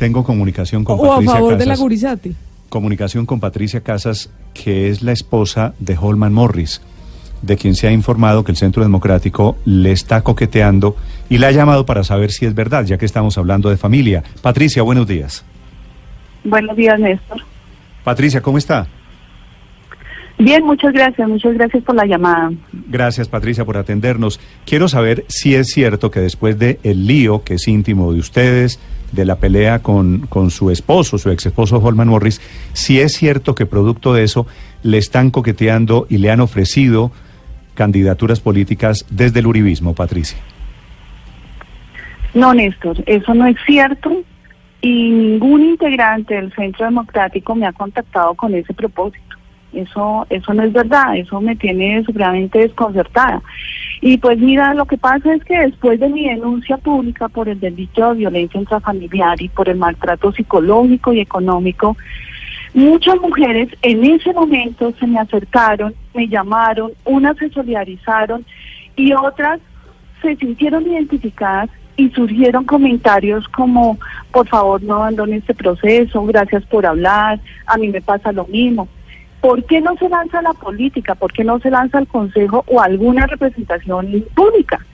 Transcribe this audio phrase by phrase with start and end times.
[0.00, 1.80] Tengo comunicación con O a Patricia favor de la Casas.
[1.82, 2.34] Gurizati.
[2.70, 6.80] Comunicación con Patricia Casas, que es la esposa de Holman Morris,
[7.42, 10.96] de quien se ha informado que el Centro Democrático le está coqueteando
[11.28, 14.24] y la ha llamado para saber si es verdad, ya que estamos hablando de familia.
[14.40, 15.44] Patricia, buenos días.
[16.44, 17.42] Buenos días, Néstor.
[18.02, 18.86] Patricia, ¿cómo está?
[20.40, 22.50] Bien, muchas gracias, muchas gracias por la llamada.
[22.72, 24.40] Gracias, Patricia, por atendernos.
[24.64, 28.80] Quiero saber si es cierto que después de el lío que es íntimo de ustedes,
[29.12, 32.40] de la pelea con, con su esposo, su ex esposo Holman Morris,
[32.72, 34.46] si es cierto que producto de eso
[34.82, 37.12] le están coqueteando y le han ofrecido
[37.74, 40.38] candidaturas políticas desde el uribismo, Patricia.
[42.32, 44.22] No, Néstor, eso no es cierto
[44.80, 49.36] y ningún integrante del Centro Democrático me ha contactado con ese propósito.
[49.72, 53.40] Eso, eso no es verdad, eso me tiene supremamente desconcertada.
[54.00, 57.60] Y pues mira, lo que pasa es que después de mi denuncia pública por el
[57.60, 61.96] delito de violencia intrafamiliar y por el maltrato psicológico y económico,
[62.74, 68.44] muchas mujeres en ese momento se me acercaron, me llamaron, unas se solidarizaron
[68.96, 69.60] y otras
[70.22, 73.98] se sintieron identificadas y surgieron comentarios como,
[74.32, 78.88] por favor no abandone este proceso, gracias por hablar, a mí me pasa lo mismo.
[79.40, 81.14] ¿Por qué no se lanza la política?
[81.14, 84.84] ¿Por qué no se lanza el consejo o alguna representación pública?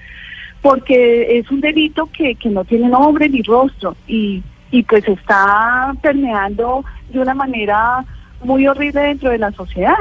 [0.62, 5.92] Porque es un delito que, que no tiene nombre ni rostro y, y pues está
[6.00, 8.05] permeando de una manera
[8.42, 9.98] muy horrible dentro de la sociedad.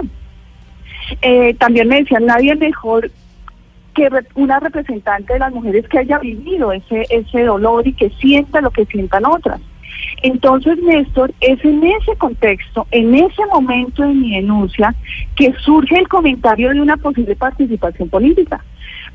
[1.21, 3.11] Eh, también me decían, nadie mejor
[3.93, 8.61] que una representante de las mujeres que haya vivido ese, ese dolor y que sienta
[8.61, 9.61] lo que sientan otras.
[10.21, 14.95] Entonces, Néstor, es en ese contexto, en ese momento de mi denuncia,
[15.35, 18.63] que surge el comentario de una posible participación política.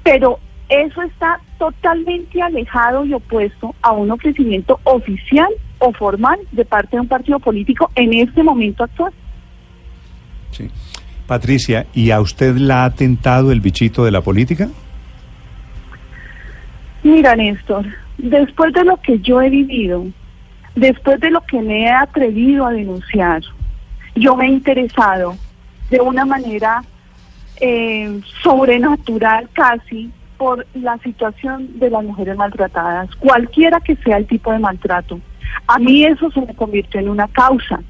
[0.02, 0.38] Pero
[0.68, 7.00] eso está totalmente alejado y opuesto a un ofrecimiento oficial o formal de parte de
[7.00, 9.12] un partido político en este momento actual.
[10.52, 10.70] Sí.
[11.26, 14.68] Patricia, ¿y a usted la ha tentado el bichito de la política?
[17.02, 17.86] Mira, Néstor,
[18.18, 20.06] después de lo que yo he vivido,
[20.74, 23.42] después de lo que me he atrevido a denunciar,
[24.14, 25.36] yo me he interesado
[25.90, 26.82] de una manera
[27.60, 34.50] eh, sobrenatural casi por la situación de las mujeres maltratadas, cualquiera que sea el tipo
[34.52, 35.20] de maltrato.
[35.66, 37.80] A mí eso se me convirtió en una causa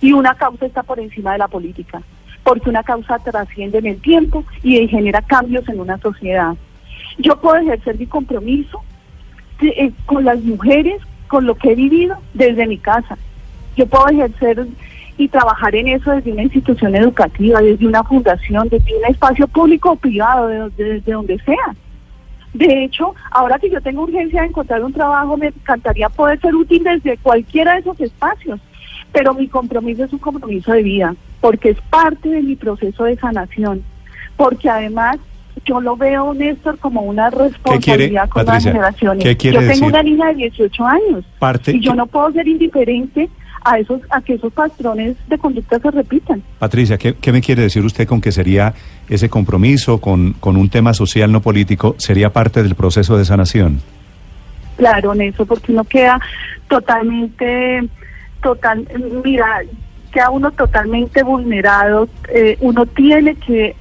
[0.00, 2.02] y una causa está por encima de la política,
[2.42, 6.54] porque una causa trasciende en el tiempo y genera cambios en una sociedad.
[7.18, 8.82] Yo puedo ejercer mi compromiso
[9.60, 13.16] eh, con las mujeres, con lo que he vivido desde mi casa.
[13.76, 14.66] Yo puedo ejercer
[15.16, 19.92] y trabajar en eso desde una institución educativa, desde una fundación, desde un espacio público
[19.92, 21.74] o privado, de, donde- desde donde sea.
[22.52, 26.52] De hecho, ahora que yo tengo urgencia de encontrar un trabajo, me encantaría poder ser
[26.52, 28.58] útil desde cualquiera de esos espacios.
[29.12, 33.16] Pero mi compromiso es un compromiso de vida, porque es parte de mi proceso de
[33.16, 33.84] sanación.
[34.36, 35.18] Porque además
[35.64, 39.24] yo lo veo, Néstor, como una responsabilidad con Patricia, las generaciones.
[39.24, 39.88] qué quiere yo tengo decir?
[39.88, 43.28] una niña de 18 años Parte, y yo no puedo ser indiferente
[43.62, 46.42] a esos a que esos patrones de conducta se repitan.
[46.58, 48.72] Patricia, ¿qué, qué me quiere decir usted con que sería
[49.08, 53.80] ese compromiso con, con un tema social no político, sería parte del proceso de sanación?
[54.76, 56.18] Claro, eso, porque uno queda
[56.68, 57.86] totalmente,
[58.42, 58.88] total,
[59.22, 59.60] mira,
[60.10, 62.08] queda uno totalmente vulnerado.
[62.32, 63.76] eh, uno tiene que,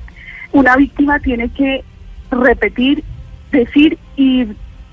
[0.51, 1.83] una víctima tiene que
[2.31, 3.03] repetir,
[3.51, 4.47] decir y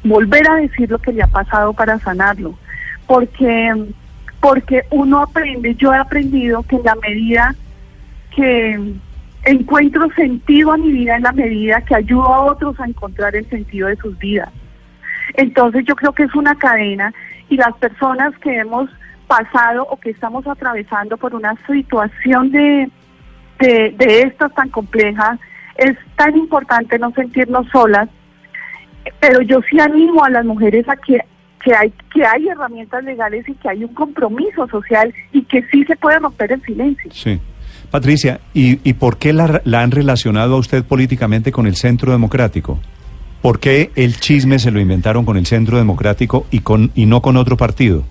[0.05, 2.59] volver a decir lo que le ha pasado para sanarlo,
[3.07, 3.93] porque,
[4.41, 5.75] porque uno aprende.
[5.75, 7.55] Yo he aprendido que en la medida
[8.35, 8.95] que
[9.45, 13.49] encuentro sentido a mi vida, en la medida que ayudo a otros a encontrar el
[13.49, 14.51] sentido de sus vidas.
[15.35, 17.13] Entonces yo creo que es una cadena
[17.49, 18.91] y las personas que hemos
[19.27, 22.91] pasado o que estamos atravesando por una situación de,
[23.59, 25.39] de, de estas tan complejas,
[25.77, 28.09] es tan importante no sentirnos solas,
[29.21, 31.21] pero yo sí animo a las mujeres a que,
[31.63, 35.85] que, hay, que hay herramientas legales y que hay un compromiso social y que sí
[35.85, 37.11] se puede romper el silencio.
[37.13, 37.41] Sí.
[37.91, 42.11] Patricia, ¿y, y por qué la, la han relacionado a usted políticamente con el Centro
[42.11, 42.81] Democrático?
[43.43, 47.23] ¿Por qué el chisme se lo inventaron con el Centro Democrático y, con, y no
[47.23, 48.03] con otro partido?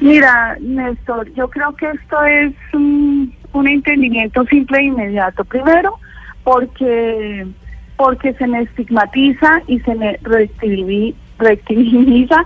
[0.00, 2.52] Mira, Néstor, yo creo que esto es
[3.54, 5.44] un entendimiento simple e inmediato.
[5.44, 5.98] Primero,
[6.42, 7.46] porque
[7.96, 10.18] porque se me estigmatiza y se me
[11.38, 12.42] reactiviza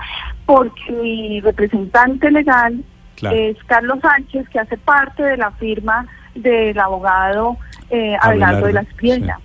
[0.47, 2.85] porque mi representante legal
[3.17, 3.37] Claro.
[3.37, 6.07] es Carlos Sánchez, que hace parte de la firma
[6.37, 7.57] del abogado
[7.91, 9.39] eh, Abelardo de las Piedras.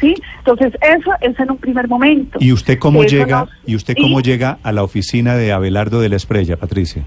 [0.00, 0.14] ¿sí?
[0.38, 2.38] Entonces, eso es en un primer momento.
[2.40, 5.52] ¿Y usted cómo Eso llega nos- y usted cómo y- llega a la oficina de
[5.52, 7.02] Abelardo de la Esprella, Patricia?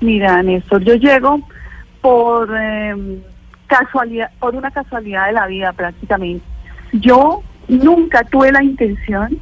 [0.00, 1.40] Mira, Néstor, yo llego
[2.02, 3.22] por eh,
[3.66, 6.44] casualidad, por una casualidad de la vida prácticamente.
[6.92, 9.38] Yo nunca tuve la intención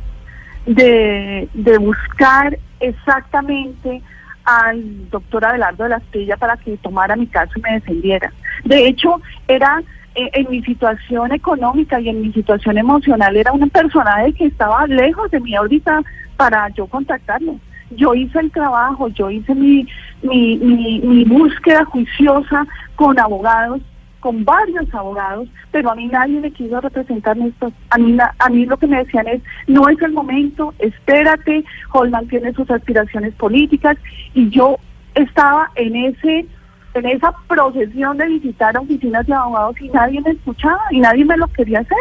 [0.66, 4.02] de, de buscar exactamente
[4.44, 8.32] al doctor Abelardo de la Estrella para que tomara mi caso y me defendiera.
[8.64, 9.82] De hecho, era
[10.14, 14.46] eh, en mi situación económica y en mi situación emocional, era una persona de que
[14.46, 16.02] estaba lejos de mí ahorita
[16.36, 17.56] para yo contactarlo.
[17.90, 19.86] Yo hice el trabajo, yo hice mi,
[20.22, 22.66] mi, mi, mi búsqueda juiciosa
[22.96, 23.80] con abogados,
[24.20, 27.72] con varios abogados, pero a mí nadie me quiso representar esto.
[27.90, 32.28] A mí, a mí lo que me decían es, no es el momento, espérate, Holman
[32.28, 33.96] tiene sus aspiraciones políticas
[34.34, 34.76] y yo
[35.14, 36.46] estaba en ese
[36.94, 41.36] en esa procesión de visitar oficinas de abogados y nadie me escuchaba y nadie me
[41.36, 41.96] lo quería hacer.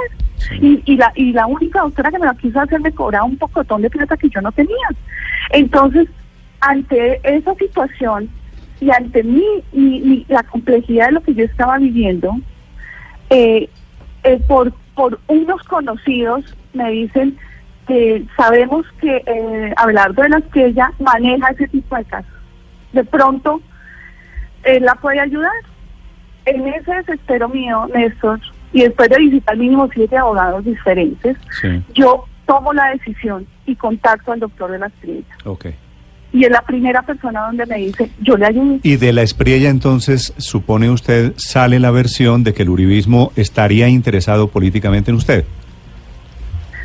[0.62, 3.38] Y, y, la, y la única doctora que me lo quiso hacer me cobraba un
[3.38, 4.76] pocotón de plata que yo no tenía.
[5.52, 6.08] Entonces,
[6.62, 8.30] ante esa situación
[8.82, 9.44] y ante mí,
[9.74, 12.36] mi- la complejidad de lo que yo estaba viviendo,
[13.30, 13.70] eh,
[14.24, 14.74] eh, por,
[15.28, 16.44] unos conocidos
[16.74, 17.38] me dicen
[17.88, 22.32] que sabemos que eh, Abelardo de la Estrella maneja ese tipo de casos.
[22.94, 23.62] De pronto,
[24.64, 25.52] él la puede ayudar.
[26.46, 28.40] En ese desespero mío, Néstor,
[28.74, 34.32] y después de visitar mínimo siete abogados diferentes, Sí, yo tomo la decisión y contacto
[34.32, 35.24] al doctor de la Estrella.
[35.46, 35.68] ok.
[36.32, 38.78] Y es la primera persona donde me dice, yo le ayudo.
[38.84, 43.88] Y de la Espriella entonces, supone usted, sale la versión de que el uribismo estaría
[43.88, 45.46] interesado políticamente en usted.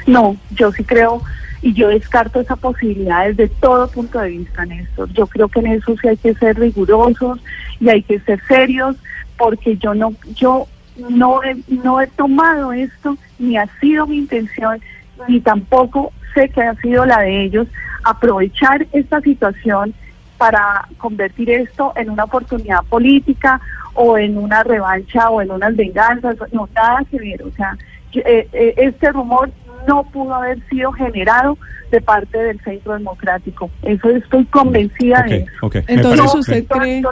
[0.06, 1.22] No, yo sí creo
[1.62, 5.10] y yo descarto esa posibilidad desde todo punto de vista, Néstor.
[5.12, 7.38] Yo creo que en eso sí hay que ser rigurosos
[7.80, 8.96] y hay que ser serios
[9.36, 14.80] porque yo no yo no he, no he tomado esto ni ha sido mi intención
[15.28, 17.66] ni tampoco sé que ha sido la de ellos
[18.04, 19.94] aprovechar esta situación
[20.36, 23.60] para convertir esto en una oportunidad política
[23.94, 27.42] o en una revancha o en unas venganzas, no, nada que ver.
[27.44, 27.76] O sea,
[28.12, 29.50] eh, eh, este rumor
[29.86, 31.56] no pudo haber sido generado
[31.90, 33.70] de parte del Centro Democrático.
[33.82, 35.50] Eso estoy convencida Ok, de eso.
[35.62, 35.74] ok.
[35.74, 37.02] me Entonces parece- usted cree-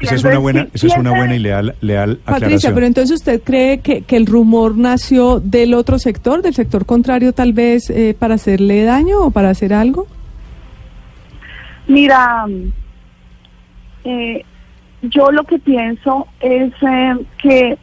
[0.00, 2.74] Esa es una buena, esa es una buena y leal, leal Patricia, aclaración.
[2.74, 7.32] pero entonces usted cree que, que el rumor nació del otro sector, del sector contrario
[7.32, 10.06] tal vez eh, para hacerle daño o para hacer algo?
[11.86, 12.46] Mira,
[14.04, 14.44] eh,
[15.02, 17.78] yo lo que pienso es eh, que,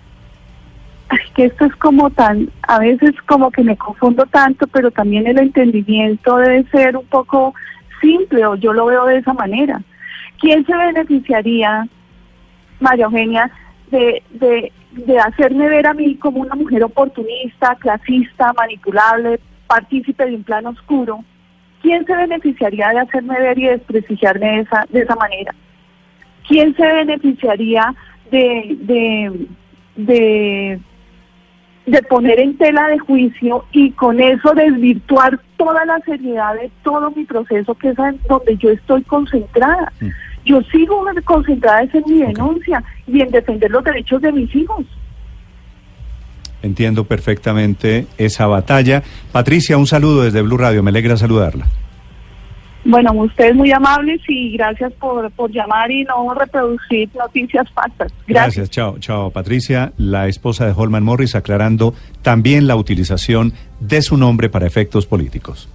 [1.09, 5.27] ay, que esto es como tan, a veces como que me confundo tanto, pero también
[5.27, 7.53] el entendimiento debe ser un poco
[8.01, 9.81] simple, o yo lo veo de esa manera.
[10.39, 11.87] ¿Quién se beneficiaría,
[12.79, 13.51] María Eugenia,
[13.91, 20.35] de, de, de hacerme ver a mí como una mujer oportunista, clasista, manipulable, partícipe de
[20.35, 21.23] un plan oscuro?
[21.81, 25.53] ¿Quién se beneficiaría de hacerme ver y desprestigiarme de esa, de esa manera?
[26.47, 27.93] ¿Quién se beneficiaría
[28.31, 29.47] de, de,
[29.95, 30.79] de,
[31.85, 37.11] de poner en tela de juicio y con eso desvirtuar toda la seriedad de todo
[37.11, 37.95] mi proceso, que es
[38.27, 39.91] donde yo estoy concentrada?
[39.99, 40.07] Mm.
[40.45, 44.85] Yo sigo concentrada en mi denuncia y en defender los derechos de mis hijos.
[46.61, 49.03] Entiendo perfectamente esa batalla.
[49.31, 51.67] Patricia, un saludo desde Blue Radio, me alegra saludarla.
[52.93, 58.13] Bueno, ustedes muy amables y gracias por, por llamar y no reproducir noticias falsas.
[58.27, 58.55] Gracias.
[58.55, 59.31] Gracias, chao, chao.
[59.31, 65.07] Patricia, la esposa de Holman Morris, aclarando también la utilización de su nombre para efectos
[65.07, 65.67] políticos.